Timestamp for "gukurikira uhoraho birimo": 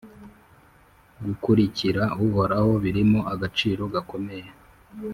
1.25-3.19